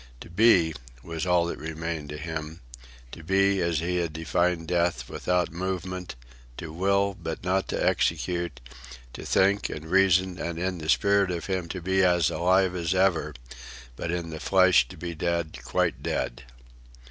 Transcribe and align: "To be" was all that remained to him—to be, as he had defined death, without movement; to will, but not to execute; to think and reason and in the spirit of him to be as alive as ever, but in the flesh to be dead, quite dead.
"To 0.21 0.31
be" 0.31 0.73
was 1.03 1.27
all 1.27 1.45
that 1.45 1.59
remained 1.59 2.09
to 2.09 2.17
him—to 2.17 3.23
be, 3.23 3.61
as 3.61 3.81
he 3.81 3.97
had 3.97 4.13
defined 4.13 4.67
death, 4.67 5.07
without 5.07 5.51
movement; 5.51 6.15
to 6.57 6.73
will, 6.73 7.13
but 7.13 7.43
not 7.43 7.67
to 7.67 7.75
execute; 7.85 8.59
to 9.13 9.23
think 9.23 9.69
and 9.69 9.85
reason 9.85 10.39
and 10.39 10.57
in 10.57 10.79
the 10.79 10.89
spirit 10.89 11.29
of 11.29 11.45
him 11.45 11.67
to 11.67 11.81
be 11.83 12.03
as 12.03 12.31
alive 12.31 12.75
as 12.75 12.95
ever, 12.95 13.35
but 13.95 14.09
in 14.09 14.31
the 14.31 14.39
flesh 14.39 14.87
to 14.87 14.97
be 14.97 15.13
dead, 15.13 15.59
quite 15.63 16.01
dead. 16.01 16.45